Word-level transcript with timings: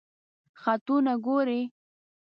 خطونه 0.61 1.13
ګوری؟ 1.25 1.61